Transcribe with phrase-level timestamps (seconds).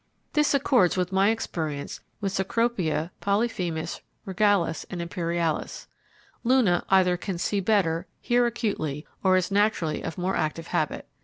[0.33, 5.85] This accords with my experience with Cecropia, Polyphemus, Regalis, and Imperialis.
[6.43, 11.07] Luna either can see better, hear acutely, or is naturally of more active habit.